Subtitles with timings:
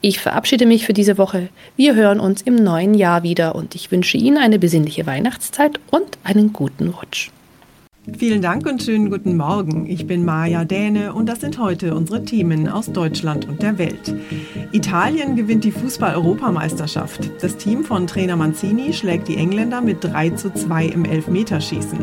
[0.00, 1.48] Ich verabschiede mich für diese Woche.
[1.76, 6.18] Wir hören uns im neuen Jahr wieder und ich wünsche Ihnen eine besinnliche Weihnachtszeit und
[6.24, 7.30] einen guten Rutsch.
[8.18, 9.86] Vielen Dank und schönen guten Morgen.
[9.86, 14.12] Ich bin Maja Däne und das sind heute unsere Themen aus Deutschland und der Welt.
[14.72, 17.30] Italien gewinnt die Fußball-Europameisterschaft.
[17.40, 22.00] Das Team von Trainer Mancini schlägt die Engländer mit 3 zu 2 im Elfmeterschießen.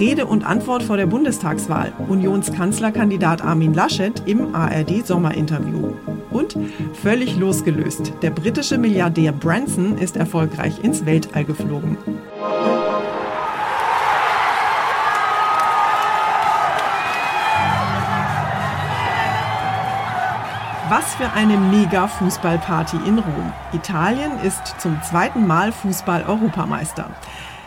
[0.00, 1.92] Rede und Antwort vor der Bundestagswahl.
[2.08, 5.92] Unionskanzlerkandidat Armin Laschet im ARD-Sommerinterview.
[6.32, 6.58] Und
[6.92, 8.12] völlig losgelöst.
[8.22, 11.98] Der britische Milliardär Branson ist erfolgreich ins Weltall geflogen.
[20.90, 23.52] Was für eine mega Fußballparty in Rom.
[23.72, 27.08] Italien ist zum zweiten Mal Fußball-Europameister.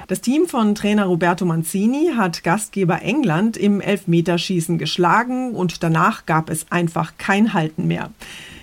[0.07, 6.51] Das Team von Trainer Roberto Mancini hat Gastgeber England im Elfmeterschießen geschlagen und danach gab
[6.51, 8.11] es einfach kein Halten mehr.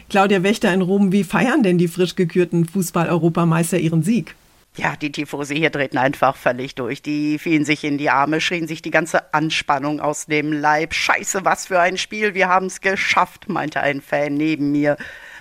[0.09, 4.37] Claudia Wächter in Rom, wie feiern denn die frisch gekürten Fußball-Europameister ihren Sieg?
[4.77, 7.01] Ja, die Tifosi hier drehten einfach völlig durch.
[7.01, 10.95] Die fielen sich in die Arme, schrien sich die ganze Anspannung aus dem Leib.
[10.95, 14.97] Scheiße, was für ein Spiel, wir haben's geschafft, meinte ein Fan neben mir.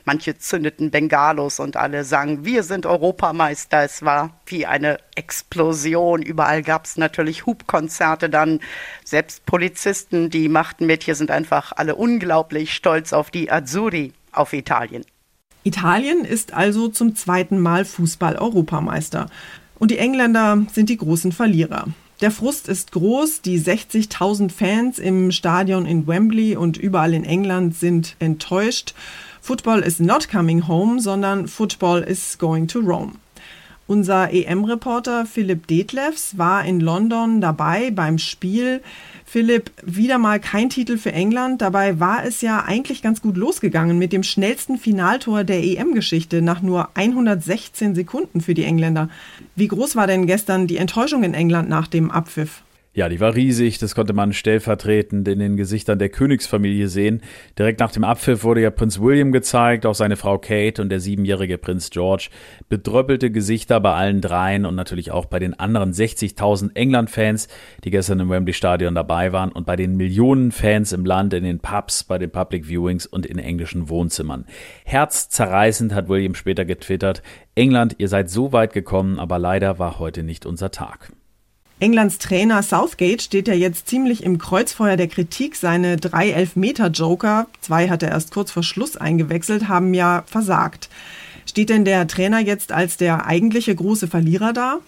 [0.05, 3.83] Manche zündeten Bengalos und alle sangen, wir sind Europameister.
[3.83, 6.21] Es war wie eine Explosion.
[6.21, 8.59] Überall gab's natürlich Hubkonzerte dann.
[9.03, 11.01] Selbst Polizisten, die machten mit.
[11.01, 15.03] Hier sind einfach alle unglaublich stolz auf die Azzurri, auf Italien.
[15.63, 19.27] Italien ist also zum zweiten Mal Fußball-Europameister.
[19.79, 21.87] Und die Engländer sind die großen Verlierer.
[22.21, 23.41] Der Frust ist groß.
[23.41, 28.93] Die 60.000 Fans im Stadion in Wembley und überall in England sind enttäuscht.
[29.41, 33.15] Football is not coming home, sondern Football is going to Rome.
[33.87, 38.81] Unser EM-Reporter Philipp Detlefs war in London dabei beim Spiel.
[39.33, 41.63] Philipp, wieder mal kein Titel für England.
[41.63, 46.61] Dabei war es ja eigentlich ganz gut losgegangen mit dem schnellsten Finaltor der EM-Geschichte nach
[46.61, 49.09] nur 116 Sekunden für die Engländer.
[49.55, 52.61] Wie groß war denn gestern die Enttäuschung in England nach dem Abpfiff?
[52.95, 57.23] Ja, die war riesig, das konnte man stellvertretend in den Gesichtern der Königsfamilie sehen.
[57.57, 60.99] Direkt nach dem Abpfiff wurde ja Prinz William gezeigt, auch seine Frau Kate und der
[60.99, 62.29] siebenjährige Prinz George.
[62.69, 67.47] Bedröppelte Gesichter bei allen dreien und natürlich auch bei den anderen 60.000 England-Fans,
[67.83, 71.61] die gestern im Wembley-Stadion dabei waren und bei den Millionen Fans im Land, in den
[71.61, 74.45] Pubs, bei den Public Viewings und in englischen Wohnzimmern.
[74.85, 77.23] Herzzerreißend hat William später getwittert,
[77.55, 81.11] England, ihr seid so weit gekommen, aber leider war heute nicht unser Tag.
[81.79, 85.55] Englands Trainer Southgate steht ja jetzt ziemlich im Kreuzfeuer der Kritik.
[85.55, 90.89] Seine drei Elfmeter-Joker, zwei hat er erst kurz vor Schluss eingewechselt, haben ja versagt.
[91.45, 94.79] Steht denn der Trainer jetzt als der eigentliche große Verlierer da?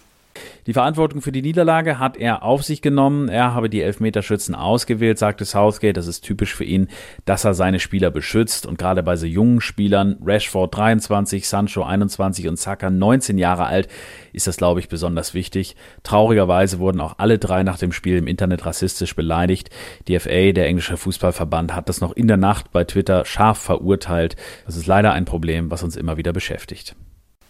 [0.66, 3.28] Die Verantwortung für die Niederlage hat er auf sich genommen.
[3.28, 5.96] Er habe die Elfmeterschützen ausgewählt, sagte Southgate.
[5.96, 6.88] Das ist typisch für ihn,
[7.24, 8.66] dass er seine Spieler beschützt.
[8.66, 13.88] Und gerade bei so jungen Spielern, Rashford 23, Sancho 21 und Saka 19 Jahre alt,
[14.32, 15.76] ist das, glaube ich, besonders wichtig.
[16.02, 19.70] Traurigerweise wurden auch alle drei nach dem Spiel im Internet rassistisch beleidigt.
[20.08, 24.34] Die FA, der englische Fußballverband, hat das noch in der Nacht bei Twitter scharf verurteilt.
[24.66, 26.96] Das ist leider ein Problem, was uns immer wieder beschäftigt.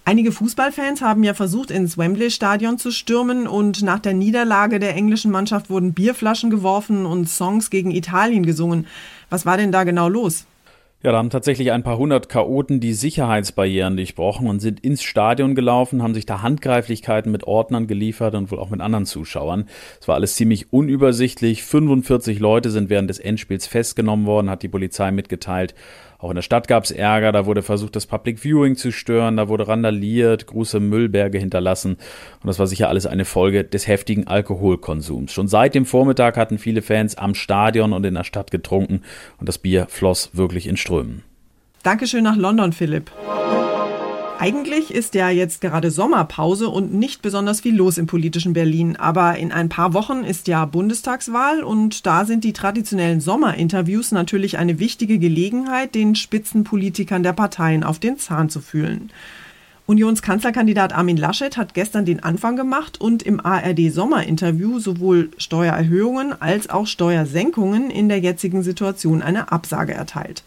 [0.08, 5.32] Einige Fußballfans haben ja versucht, ins Wembley-Stadion zu stürmen und nach der Niederlage der englischen
[5.32, 8.87] Mannschaft wurden Bierflaschen geworfen und Songs gegen Italien gesungen.
[9.31, 10.47] Was war denn da genau los?
[11.03, 15.56] Ja, da haben tatsächlich ein paar hundert Chaoten die Sicherheitsbarrieren durchbrochen und sind ins Stadion
[15.56, 19.69] gelaufen, haben sich da Handgreiflichkeiten mit Ordnern geliefert und wohl auch mit anderen Zuschauern.
[20.00, 21.64] Es war alles ziemlich unübersichtlich.
[21.64, 25.75] 45 Leute sind während des Endspiels festgenommen worden, hat die Polizei mitgeteilt.
[26.19, 29.37] Auch in der Stadt gab es Ärger, da wurde versucht, das Public Viewing zu stören,
[29.37, 31.97] da wurde randaliert, große Müllberge hinterlassen.
[32.43, 35.33] Und das war sicher alles eine Folge des heftigen Alkoholkonsums.
[35.33, 39.03] Schon seit dem Vormittag hatten viele Fans am Stadion und in der Stadt getrunken
[39.39, 41.23] und das Bier floss wirklich in Strömen.
[41.83, 43.11] Dankeschön nach London, Philipp.
[44.38, 48.97] Eigentlich ist ja jetzt gerade Sommerpause und nicht besonders viel los im politischen Berlin.
[48.97, 54.59] Aber in ein paar Wochen ist ja Bundestagswahl und da sind die traditionellen Sommerinterviews natürlich
[54.59, 59.11] eine wichtige Gelegenheit, den Spitzenpolitikern der Parteien auf den Zahn zu fühlen.
[59.87, 66.87] Unionskanzlerkandidat Armin Laschet hat gestern den Anfang gemacht und im ARD-Sommerinterview sowohl Steuererhöhungen als auch
[66.87, 70.43] Steuersenkungen in der jetzigen Situation eine Absage erteilt.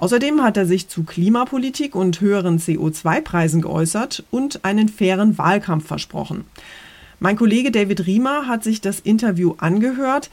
[0.00, 6.46] Außerdem hat er sich zu Klimapolitik und höheren CO2-Preisen geäußert und einen fairen Wahlkampf versprochen.
[7.18, 10.30] Mein Kollege David Riemer hat sich das Interview angehört.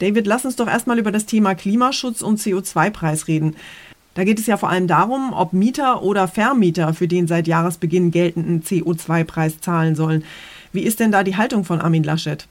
[0.00, 3.56] David, lass uns doch erstmal über das Thema Klimaschutz und CO2-Preis reden.
[4.12, 8.10] Da geht es ja vor allem darum, ob Mieter oder Vermieter für den seit Jahresbeginn
[8.10, 10.24] geltenden CO2-Preis zahlen sollen.
[10.72, 12.46] Wie ist denn da die Haltung von Armin Laschet?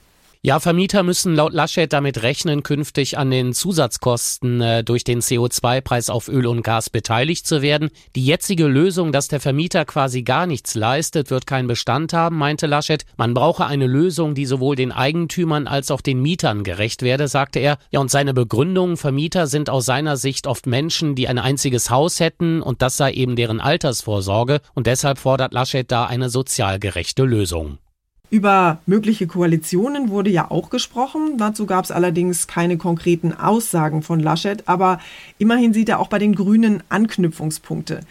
[0.46, 6.12] Ja, Vermieter müssen laut Laschet damit rechnen, künftig an den Zusatzkosten äh, durch den CO2-Preis
[6.12, 7.90] auf Öl und Gas beteiligt zu werden.
[8.16, 12.68] Die jetzige Lösung, dass der Vermieter quasi gar nichts leistet, wird keinen Bestand haben, meinte
[12.68, 13.06] Laschet.
[13.18, 17.58] Man brauche eine Lösung, die sowohl den Eigentümern als auch den Mietern gerecht werde, sagte
[17.58, 17.80] er.
[17.90, 22.20] Ja, und seine Begründung, Vermieter sind aus seiner Sicht oft Menschen, die ein einziges Haus
[22.20, 27.24] hätten und das sei eben deren Altersvorsorge und deshalb fordert Laschet da eine sozial gerechte
[27.24, 27.80] Lösung.
[28.29, 31.38] Über mögliche Koalitionen wurde ja auch gesprochen.
[31.38, 35.00] Dazu gab es allerdings keine konkreten Aussagen von Laschet, aber
[35.38, 38.01] immerhin sieht er auch bei den Grünen Anknüpfungspunkte.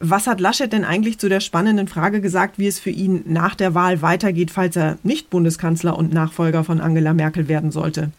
[0.00, 3.54] Was hat Laschet denn eigentlich zu der spannenden Frage gesagt, wie es für ihn nach
[3.54, 8.10] der Wahl weitergeht, falls er nicht Bundeskanzler und Nachfolger von Angela Merkel werden sollte?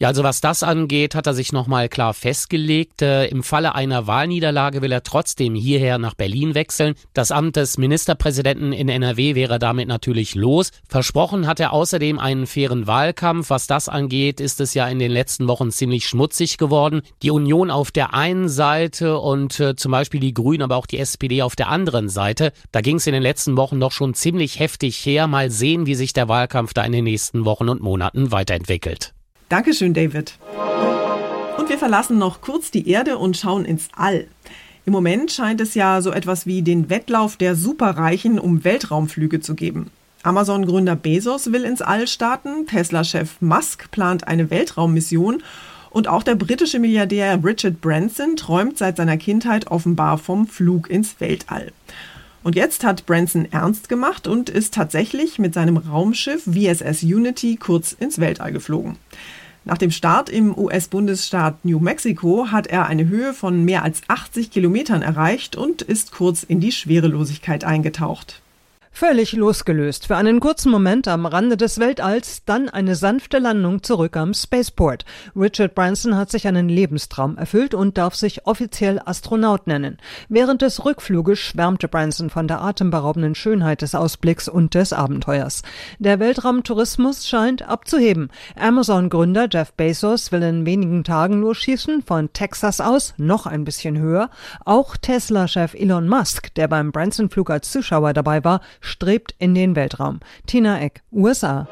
[0.00, 3.02] Ja, also was das angeht, hat er sich nochmal klar festgelegt.
[3.02, 6.94] Äh, Im Falle einer Wahlniederlage will er trotzdem hierher nach Berlin wechseln.
[7.12, 10.70] Das Amt des Ministerpräsidenten in NRW wäre damit natürlich los.
[10.88, 13.50] Versprochen hat er außerdem einen fairen Wahlkampf.
[13.50, 17.02] Was das angeht, ist es ja in den letzten Wochen ziemlich schmutzig geworden.
[17.22, 20.98] Die Union auf der einen Seite und äh, zum Beispiel die Grünen, aber auch die
[20.98, 22.52] SPD auf der anderen Seite.
[22.72, 25.26] Da ging es in den letzten Wochen doch schon ziemlich heftig her.
[25.26, 29.12] Mal sehen, wie sich der Wahlkampf da in den nächsten Wochen und Monaten weiterentwickelt.
[29.50, 30.38] Dankeschön, David.
[31.58, 34.28] Und wir verlassen noch kurz die Erde und schauen ins All.
[34.86, 39.56] Im Moment scheint es ja so etwas wie den Wettlauf der Superreichen um Weltraumflüge zu
[39.56, 39.90] geben.
[40.22, 45.42] Amazon-Gründer Bezos will ins All starten, Tesla-Chef Musk plant eine Weltraummission
[45.90, 51.18] und auch der britische Milliardär Richard Branson träumt seit seiner Kindheit offenbar vom Flug ins
[51.18, 51.72] Weltall.
[52.42, 57.92] Und jetzt hat Branson ernst gemacht und ist tatsächlich mit seinem Raumschiff VSS Unity kurz
[57.92, 58.96] ins Weltall geflogen.
[59.66, 64.50] Nach dem Start im US-Bundesstaat New Mexico hat er eine Höhe von mehr als 80
[64.50, 68.40] Kilometern erreicht und ist kurz in die Schwerelosigkeit eingetaucht.
[68.92, 70.08] Völlig losgelöst.
[70.08, 75.06] Für einen kurzen Moment am Rande des Weltalls, dann eine sanfte Landung zurück am Spaceport.
[75.34, 79.96] Richard Branson hat sich einen Lebenstraum erfüllt und darf sich offiziell Astronaut nennen.
[80.28, 85.62] Während des Rückfluges schwärmte Branson von der atemberaubenden Schönheit des Ausblicks und des Abenteuers.
[85.98, 88.28] Der Weltraumtourismus scheint abzuheben.
[88.56, 94.28] Amazon-Gründer Jeff Bezos will in wenigen Tagen losschießen, von Texas aus noch ein bisschen höher.
[94.66, 100.20] Auch Tesla-Chef Elon Musk, der beim Branson-Flug als Zuschauer dabei war, strebt in den Weltraum.
[100.46, 101.68] Tina Eck, USA.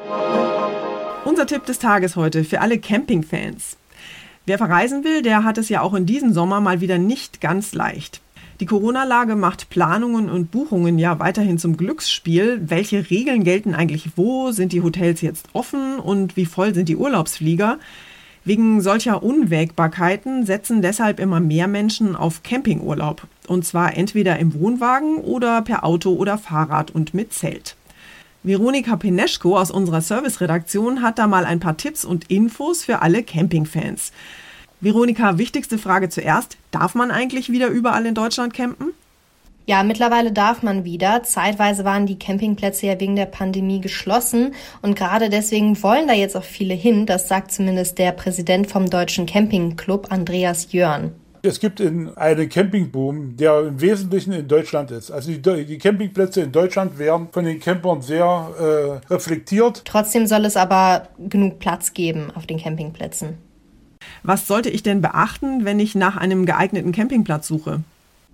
[1.25, 3.77] Unser Tipp des Tages heute für alle Campingfans.
[4.45, 7.73] Wer verreisen will, der hat es ja auch in diesem Sommer mal wieder nicht ganz
[7.73, 8.21] leicht.
[8.59, 12.59] Die Corona-Lage macht Planungen und Buchungen ja weiterhin zum Glücksspiel.
[12.65, 14.51] Welche Regeln gelten eigentlich wo?
[14.51, 17.79] Sind die Hotels jetzt offen und wie voll sind die Urlaubsflieger?
[18.45, 23.27] Wegen solcher Unwägbarkeiten setzen deshalb immer mehr Menschen auf Campingurlaub.
[23.47, 27.75] Und zwar entweder im Wohnwagen oder per Auto oder Fahrrad und mit Zelt.
[28.41, 33.23] Veronika Peneschko aus unserer Serviceredaktion hat da mal ein paar Tipps und Infos für alle
[33.23, 34.13] Campingfans.
[34.79, 36.57] Veronika, wichtigste Frage zuerst.
[36.71, 38.93] Darf man eigentlich wieder überall in Deutschland campen?
[39.65, 41.21] Ja, mittlerweile darf man wieder.
[41.23, 46.35] Zeitweise waren die Campingplätze ja wegen der Pandemie geschlossen und gerade deswegen wollen da jetzt
[46.35, 47.05] auch viele hin.
[47.05, 51.11] Das sagt zumindest der Präsident vom Deutschen Campingclub, Andreas Jörn.
[51.41, 55.09] Es gibt einen Campingboom, der im Wesentlichen in Deutschland ist.
[55.09, 59.83] Also die, die Campingplätze in Deutschland werden von den Campern sehr äh, reflektiert.
[59.85, 63.37] Trotzdem soll es aber genug Platz geben auf den Campingplätzen.
[64.23, 67.83] Was sollte ich denn beachten, wenn ich nach einem geeigneten Campingplatz suche?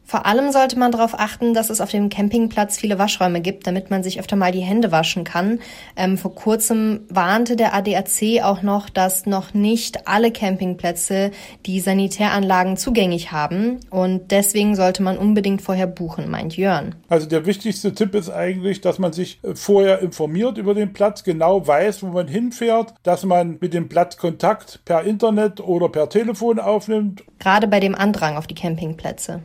[0.06, 3.90] Vor allem sollte man darauf achten, dass es auf dem Campingplatz viele Waschräume gibt, damit
[3.90, 5.60] man sich öfter mal die Hände waschen kann.
[5.96, 11.32] Ähm, vor kurzem warnte der ADAC auch noch, dass noch nicht alle Campingplätze
[11.66, 13.80] die Sanitäranlagen zugänglich haben.
[13.90, 16.94] Und deswegen sollte man unbedingt vorher buchen, meint Jörn.
[17.10, 21.24] Also der wichtigste Tipp ist eigentlich, dass man sich äh, vorher informiert über den Platz,
[21.24, 26.10] genau weiß, wo man hinfährt, dass man mit dem Platz Kontakt per Internet oder per
[26.10, 27.24] Telefon aufnimmt.
[27.40, 29.42] Gerade bei dem Andrang auf die Campingplätze.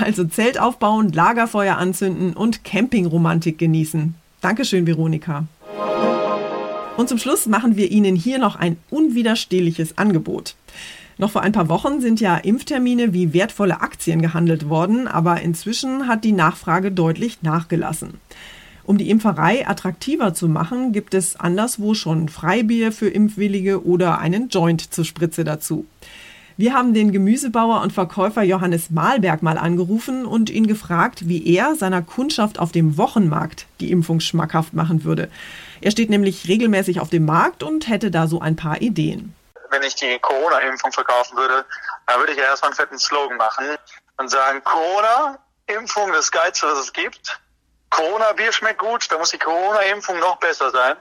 [0.00, 4.14] Also Zelt aufbauen, Lagerfeuer anzünden und Campingromantik genießen.
[4.40, 5.44] Dankeschön, Veronika.
[6.96, 10.54] Und zum Schluss machen wir Ihnen hier noch ein unwiderstehliches Angebot.
[11.16, 16.08] Noch vor ein paar Wochen sind ja Impftermine wie wertvolle Aktien gehandelt worden, aber inzwischen
[16.08, 18.14] hat die Nachfrage deutlich nachgelassen.
[18.84, 24.48] Um die Impferei attraktiver zu machen, gibt es anderswo schon Freibier für Impfwillige oder einen
[24.48, 25.86] Joint zur Spritze dazu.
[26.56, 31.74] Wir haben den Gemüsebauer und Verkäufer Johannes Mahlberg mal angerufen und ihn gefragt, wie er
[31.74, 35.28] seiner Kundschaft auf dem Wochenmarkt die Impfung schmackhaft machen würde.
[35.80, 39.34] Er steht nämlich regelmäßig auf dem Markt und hätte da so ein paar Ideen.
[39.70, 41.64] Wenn ich die Corona-Impfung verkaufen würde,
[42.06, 43.64] dann würde ich ja erstmal einen fetten Slogan machen
[44.18, 47.40] und sagen, Corona-Impfung, das Geilste, was es gibt.
[47.90, 50.94] Corona-Bier schmeckt gut, da muss die Corona-Impfung noch besser sein.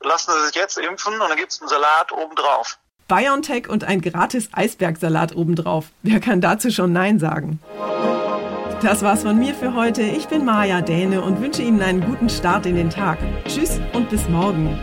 [0.00, 2.76] Lassen Sie sich jetzt impfen und dann gibt es einen Salat obendrauf.
[3.08, 5.92] BioNTech und ein gratis Eisbergsalat obendrauf.
[6.02, 7.60] Wer kann dazu schon Nein sagen?
[8.82, 10.02] Das war's von mir für heute.
[10.02, 13.18] Ich bin Maja Däne und wünsche Ihnen einen guten Start in den Tag.
[13.46, 14.78] Tschüss und bis morgen.